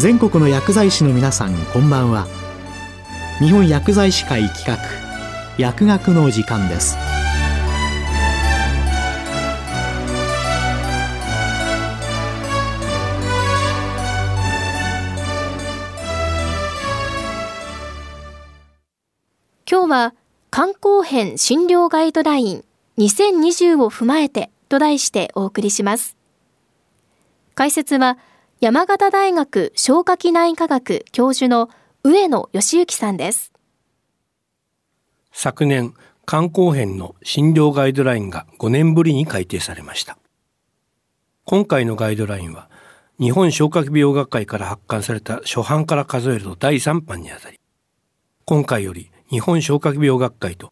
[0.00, 2.26] 全国の薬剤師の皆さんこんばんは。
[3.38, 4.78] 日本薬剤師会企画
[5.58, 6.96] 薬学の時間です。
[19.70, 20.14] 今日は
[20.48, 22.64] 観光編診療ガイドライン
[22.96, 26.16] 2020を踏まえてと題してお送りします。
[27.54, 28.16] 解説は
[28.62, 31.70] 山形大学消化器内科学教授の
[32.04, 33.54] 上野義行さんです。
[35.32, 35.94] 昨年
[36.26, 40.18] 観光編の診療ガイドラインが5年ぶりに改定されました。
[41.46, 42.68] 今回のガイドラインは
[43.18, 47.58] 日本消化器病学会から発刊された初版から数えると第3版にあたり。
[48.44, 50.70] 今回より日本消化器病学会と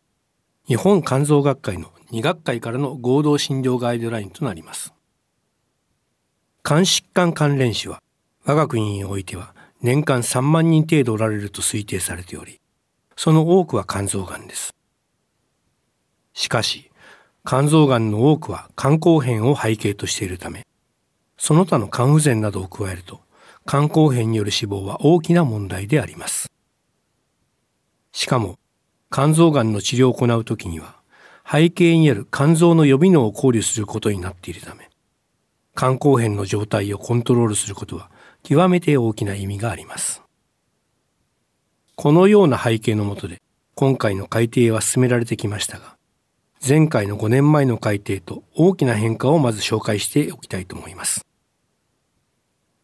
[0.67, 4.93] 日本肝臓学会の2学会からの合同診療ガイドラインとなります。
[6.69, 8.03] 肝疾患関連死は
[8.45, 12.61] 我が国においては年間3万人程度おられると推定されており
[13.17, 14.75] その多くは肝臓がんです。
[16.35, 16.91] しかし
[17.47, 20.67] 肝臓がんの多くは肝硬変を背景としているため
[21.39, 23.23] その他の肝不全などを加えると
[23.67, 26.53] 肝硬変による死亡は大きな問題であります。
[28.13, 28.59] しかも
[29.11, 30.97] 肝臓がんの治療を行うときには
[31.51, 34.88] 背景にある肝臓の予備能を考慮することになっているため
[35.79, 38.11] 肝硬変の状態をコントロールすることは
[38.43, 40.23] 極めて大きな意味があります。
[41.95, 43.41] このような背景のもとで
[43.77, 45.97] 今回の改定は進められてきましたが
[46.67, 51.25] 前回の5年前の改定と大きな変化をまず紹介しておきたいと思います。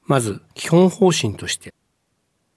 [0.05, 1.75] まず基本方針として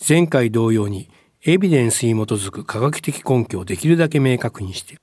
[0.07, 1.09] 前回同様に
[1.47, 4.97] エビデンスに基づく科学的根拠をできるだけ明確にして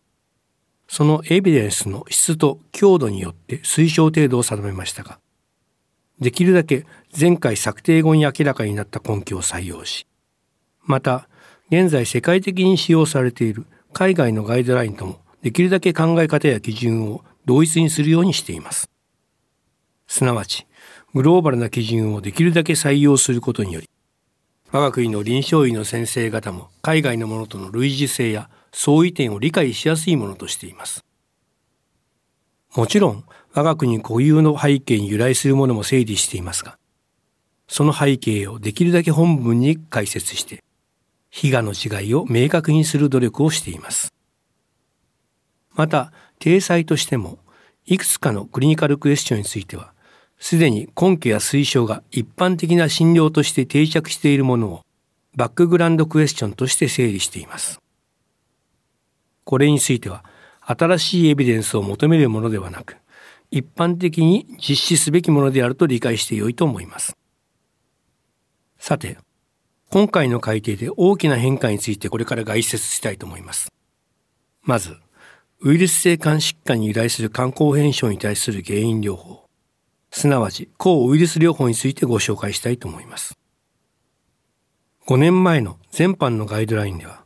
[0.87, 5.19] そのエビデンスの質と強度によって推奨程度を定めましたが
[6.21, 6.87] できるだけ
[7.19, 10.07] 前回策定後に明らかになった根拠を採用し
[10.83, 11.29] また
[11.71, 18.91] 現在世界的に使用されている海外のガイドラインともできるだけ考え方や基準を同一にするようにしています。
[20.07, 20.67] すなわち
[21.15, 23.89] グローバルな基準をできるだけ採用することにより
[24.71, 31.05] 我が国の臨床医の先生方も海外のものとの類似性や相違点を理解しやすいものとしています。
[32.75, 36.77] もちろん我が国固有の背景に由来するものも整理していますが
[37.69, 40.63] その背景をできるだけ本文に解説して
[41.31, 44.13] 非我の違いを明確にする努力をしています。
[45.75, 47.39] また体裁としても
[47.87, 49.93] いくつかのクリニカルクエスチョンについては
[50.39, 54.81] すでに根拠や推奨が一般的な診療として定着しているものを
[55.35, 57.81] バックグラウンドクエスチョンとして整理しています。
[59.43, 60.25] これについては
[60.67, 62.97] 新しいエビデンスを求めるものではなく
[63.51, 67.17] 一般的に実施すべきものであると理解してよいと思います。
[68.79, 69.17] さて、
[69.91, 73.73] 今回の改定で大きな変化についてこれから概説したいと思います。
[74.63, 74.97] まず、
[75.61, 79.47] ウイルス性肝疾患に由来する肝硬変症に対する原因療法、
[80.11, 83.39] すなわち抗ウイルス療法についてご紹介したいと思います。
[85.07, 87.25] 5年前の全般のガイドラインでは、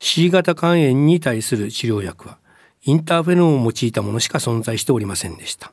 [0.00, 2.38] C 型肝炎に対する治療薬は
[2.86, 5.72] インターフェロンを用いたものしか存在しておりませんでした。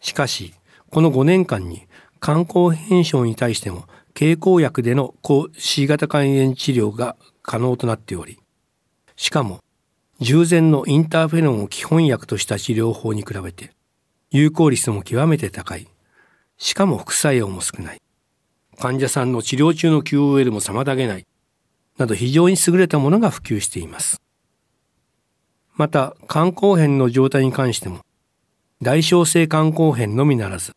[0.00, 0.52] しかし、
[0.90, 1.86] この5年間に
[2.20, 8.38] 肝硬変症に対しても経口薬での抗 C 型肝炎治療が可能となっており、
[9.14, 9.60] しかも
[10.20, 13.70] 従前のインターフェロンを基本薬とした治療法に比べて
[14.30, 15.86] 有効率も極めて高い、
[16.58, 18.00] しかも副作用も少ない、
[18.78, 21.26] 患者さんの治療中の QOL も妨げない、
[21.96, 24.20] など非常に優れたものが普及しています。
[25.76, 28.00] また肝硬変の状態に関しても
[28.82, 30.72] 大小性肝硬変のみならず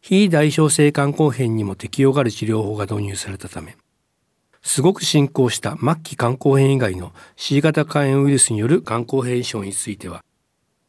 [0.00, 3.76] 非大小性肝硬変にも適用がある治療法が導入されたため
[4.62, 10.22] すごく進行した末期肝硬変以外の C 型肝炎ウイルスによる肝硬変症については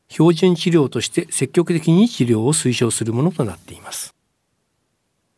[0.08, 4.14] 標準治療として積極的に治療を推奨するものとなっています。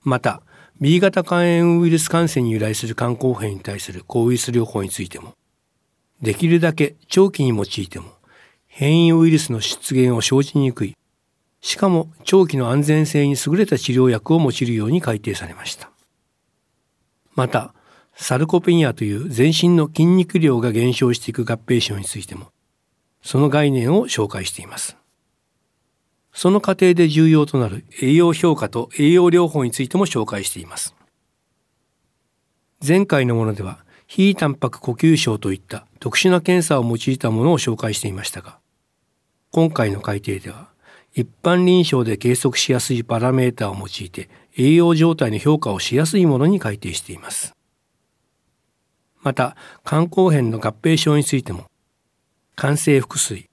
[0.04, 0.42] また
[0.80, 5.34] B 型肝炎ウイルス感染に由来する肝硬変に対する抗ウイルス療法についても
[6.22, 8.18] できるだけ長期に用いても
[8.80, 10.96] 変異ウイルスの出現を生じにくい、
[11.62, 15.90] しかも長期の安全性に優れた治療薬を用いるように改定されました。
[17.34, 17.74] また、
[18.14, 22.52] サルコペニアという全身の筋肉量が減少していく合併症についても、
[23.24, 24.96] その概念を紹介しています。
[26.32, 30.94] その過程で重要となる栄養評価と栄養療法についても紹介しています。
[32.88, 38.58] 前回のものでは非タンパク呼吸症といった特殊な検査を用いたものを紹介していましたが、
[39.52, 40.70] 今回の改定では、
[41.14, 47.54] 一般臨床で計測しやすいパラメータを用いて栄養状態の評価をしやすいものに改定しています。
[49.22, 51.66] また、肝硬変の合併症についても、
[52.56, 53.50] 肝性腹水、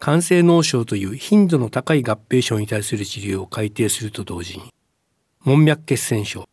[0.00, 4.64] 肝性脳症という頻度の高い合併症に対する治療を改定すると同時に、
[5.44, 6.48] 門脈血栓症、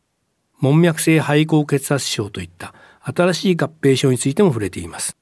[0.60, 2.76] 門脈性肺高血圧症といった
[3.16, 5.18] 新しい合併症についても触れています。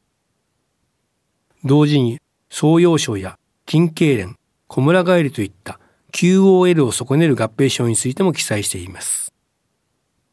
[1.64, 2.20] 同時に、
[2.50, 3.38] 創用症や
[3.70, 4.36] 筋痙攣、
[4.68, 5.80] 小村帰りといった
[6.12, 9.34] QOL を損ねる合併症についても記載しています。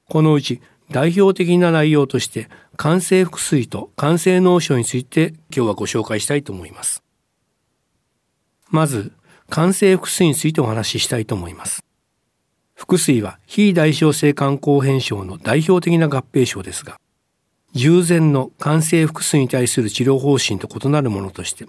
[0.09, 0.61] このうち
[0.91, 2.49] 代表的な内容として
[2.79, 7.03] 肝性腹水と肝性脳症について今日はご紹介したいと思います。
[8.69, 9.13] まず、
[9.51, 11.85] 肝性腹水についてお話ししたいと思います。
[12.75, 16.99] 腹水は非代償性肝硬変症の代表的な合併症ですが、
[17.75, 21.67] 従前の肝性腹水に対する治療方針と異なるものとして、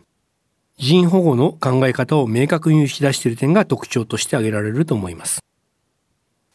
[0.77, 5.39] 人保護の考え方を明確に打ち出している点が特徴として挙げられると思います。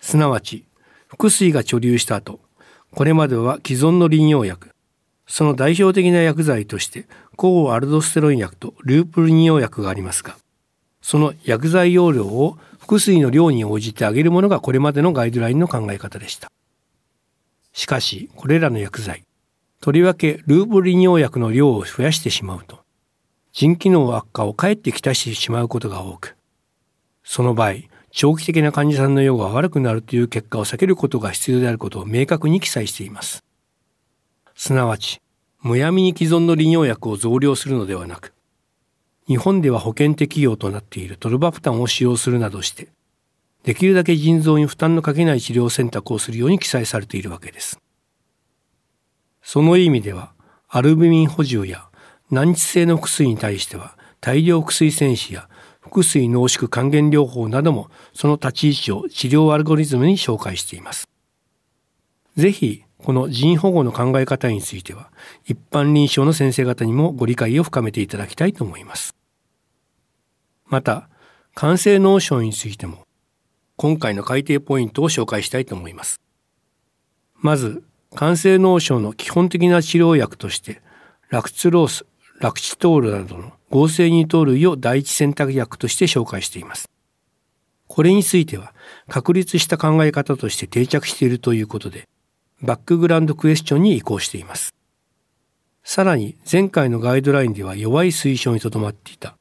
[0.01, 0.65] すなわち、
[1.09, 2.39] 腹水が貯留した後、
[2.93, 4.71] これまでは既存の利尿薬、
[5.27, 7.07] その代表的な薬剤として
[7.37, 10.37] 抗アルドステロン薬とループ利尿薬がありますが、
[11.03, 16.53] その薬剤容量を腹水の量に応じてあげるものがこれまでのガイドラインの考え方でした。
[17.73, 19.25] しかし、これらの薬剤、
[19.81, 22.81] とりわけループ利尿薬の量を増やしてしまうと、
[23.53, 26.37] 腎機能悪化をかえってきたしてしまうことが多く、
[27.25, 27.75] その場合、
[28.11, 33.43] 長期的な患者さんの用が悪くなるという結果を避けることが必要であることを明確に記載しています。
[34.55, 35.23] すなわち、
[35.63, 38.35] むやみに既存の利尿薬を増量するのではなく、
[39.29, 42.89] 日本では保険適用となっているトルバプタンを使用するなどして、
[43.63, 47.81] できるだけ腎臓に負担のかけない治療選択をするように記載されているわけです。
[49.43, 50.33] その意味では、
[50.69, 51.89] アルブミン補充や
[52.31, 55.49] 難治性の薬に対しては、大量薬戦士や
[55.81, 61.09] 腹水濃縮還元療法などもその立ち位置を治療アルゴリズムに紹介しています。
[62.37, 65.11] ぜひこの人保護の考え方については
[65.47, 69.17] 一般臨床の先生方にもご理解を深めていただきたいと思います。
[70.67, 71.09] また、
[71.57, 73.05] 肝性脳症についても
[73.77, 76.21] 今回の改定ポイントを紹介したいと思います。
[77.37, 77.83] まず、
[78.17, 80.81] 肝性脳症の基本的な治療薬として
[81.29, 82.07] ラクツロース、
[82.41, 86.89] ラクチトールなどの合成二糖類を第一選択薬として紹介しています。
[87.87, 88.73] これについては
[89.09, 92.09] 確立した考え方として定着しているということで、
[92.63, 94.75] バックグラウンドクエスチョンに移行しています。
[95.83, 99.37] さらに前回のガイドラインでは弱い推奨にとどまっていた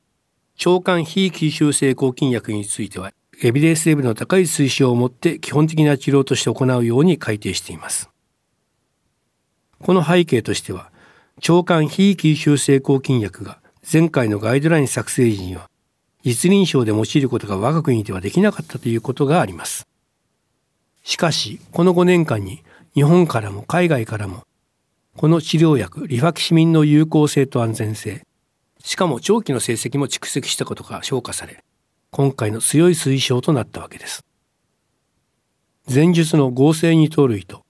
[0.65, 3.11] 腸管非吸収性抗菌薬については
[3.43, 8.09] エビデンスレベルの高い推奨を持って基本的な治療として行うように改定しています。
[9.81, 10.91] この背景としては
[11.47, 13.59] 腸管非吸収性抗菌薬が
[13.91, 15.69] 前回のガイドライン作成時には
[16.23, 19.87] 実臨床で用いることが我が国ではできなかったということがあります。
[21.03, 22.61] しかし、この5年間に
[22.93, 24.43] 日本からも海外からも
[25.15, 28.25] この治療薬リファキシミンの有効性と安全性、
[28.83, 31.63] しかも長期の成績も蓄積したことが評価され、
[32.11, 34.23] 今回の強い推奨となったわけです。
[35.93, 37.63] 前述の合成二糖類と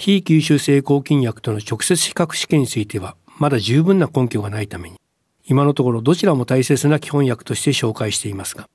[0.00, 4.96] 非吸収性抗菌薬との直接比較試験についてはまだ十分な根拠がないために
[5.50, 8.68] 今のところどちらも大切な基本薬として紹介していますが、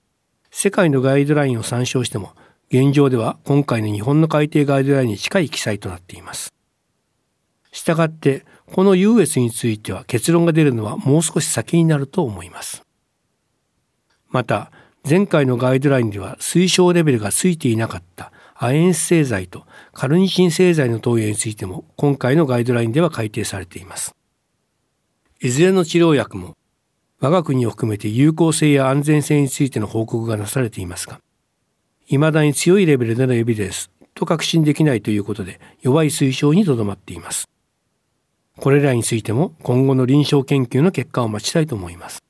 [0.51, 2.33] 世界のガイドラインを参照しても、
[2.69, 6.53] 現状では今回の日本の改定ガイドラインに近い記載となっています。
[7.71, 12.83] したがって、この優越については結論が出るのはもう少し先になると思います。
[14.29, 14.69] また、
[15.09, 24.15] 前回のガイドラインでは推奨レベルがついていなかった亜鉛製剤とカルニチン製剤の投与についても今回のガイドラインでは改定されています。
[25.41, 26.55] いずれの治療薬も
[27.19, 31.19] 我が国を含めて有効性や安全性についての報告がなされていますが、
[32.07, 37.49] 未だに強いレベルでのエビデンスと確信できないということで弱い推奨にとどまっています。
[38.57, 42.23] これらについても今後の臨床研究の結果を待ちたいと思います。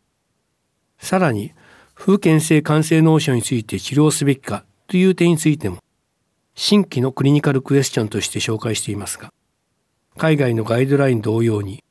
[0.97, 1.51] さらに、
[1.93, 5.77] 風検性感染脳症について治療すべきかという点についても、
[6.55, 9.31] 新規のクリニカルクエスチョンとして紹介していますが、
[10.17, 11.83] 海外のガイドライン同様に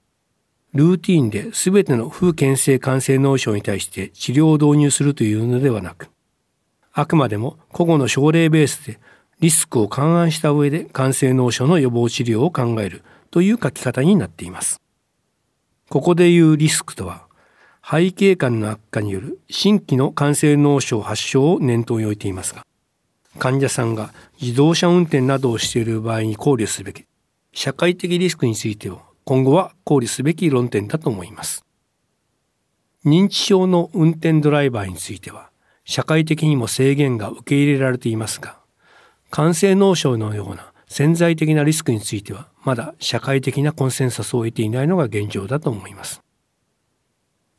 [0.73, 6.09] ルーティーンで全ての風検性感染脳症に対して治療を導入するというのではなく、
[6.93, 8.99] あくまでも個々の症例ベースで
[9.41, 14.81] リスクを勘案した上で感染脳症の予防治療を考えるという書き方になっています。
[15.91, 17.27] ここでいうリスクとは、
[17.83, 22.65] 肺景観の悪化による新規の感染脳症発症を念頭に置いていますが、
[23.39, 27.05] 患者さんが自動車運転などをしている場合に考慮すべき
[27.53, 31.65] 社会的リスクについてを今後は考慮すべき論点だと思います。
[33.05, 35.51] 認知症の運転ドライバーについては、
[35.85, 38.57] 社会的にも制限が受け入れられていますが
[39.31, 46.23] 感染脳症のような潜在的なリスクについてはまだ社会的なコンセンサスを得ていないのが現状だと思います。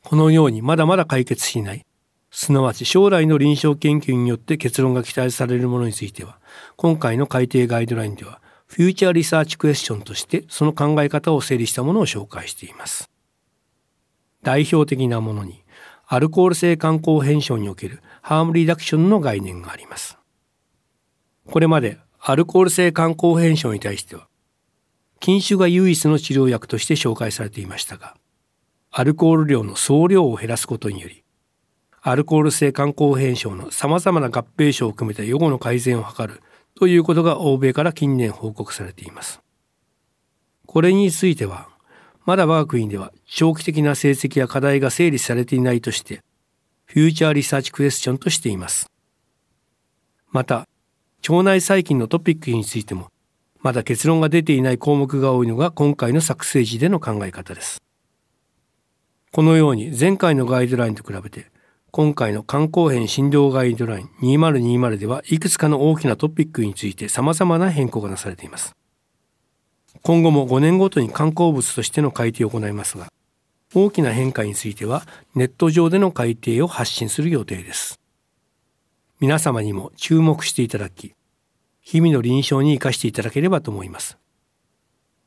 [0.03, 1.85] このようにまだまだ解決しない
[2.37, 6.37] すなわち将来の臨床研究によって結論が期待されるものについては
[6.75, 13.09] 今回の改定ガイドラインではフューチャーリサーチクエスチョンとしてその考え方を整理したものを紹介しています。
[14.43, 15.63] 代表的なものに
[16.07, 20.17] アルコール性肝硬変症におけるハームリダクションの概念があります。
[21.49, 24.27] これまでアルコール性肝硬変症に対しては
[25.21, 28.17] 禁酒が唯一の治療薬として紹介されていましたが
[28.91, 31.24] アルコール量の総量を減らすことにより
[32.07, 36.43] アルコール性肝硬変症の様々な合併症を含めた予後の改善を図る
[36.75, 39.41] ということが欧米から近年報告されています。
[40.67, 41.67] これについては、
[42.23, 46.21] まだ我が国では長期的な成績や課題が整理されていないとして、
[46.85, 48.91] フューチャーリサーチクエスチョンとしています。
[50.29, 50.67] また、
[51.27, 53.07] 腸内細菌のトピックについても、
[53.61, 57.81] まだ結論が出ていない項目が多いのが今回の作成時での考え方です。
[59.31, 61.54] このように前回のガイドラインと比べて
[61.95, 68.75] 今回の肝硬変診療ガイドライン2020ではいくつかの大きなトピックについて様々な変更がなされています。
[70.01, 73.07] 今後も5年ごとに観光物としての改定を行いますが、
[73.73, 78.01] 大きな変化についてはネット上での改定を発信する予定です。
[79.21, 81.13] 皆様にも注目していただき、
[81.79, 84.17] 日々の臨床に生かしていただければと思います。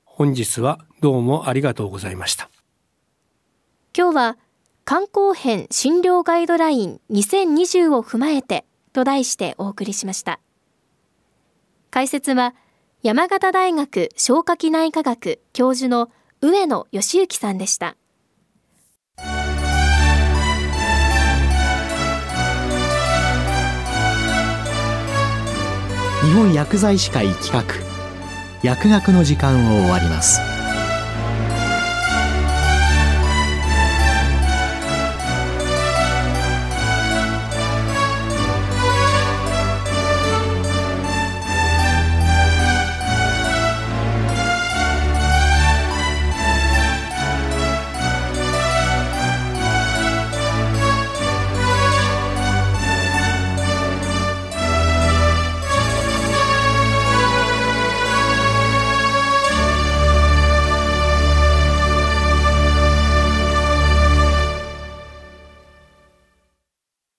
[0.04, 2.50] 本日はどうもありがとうございました。
[3.96, 4.38] 今日は
[4.90, 8.64] 肝硬変診療ガイドライン2020を踏まえて
[8.94, 10.40] と題してお送りしました。
[11.90, 12.54] 解説は
[13.02, 17.98] 山形大学消化器内科学教授の上野義行さんでした。
[26.22, 27.62] 日本薬剤師会企画
[28.62, 30.57] 薬学の時間を終わります。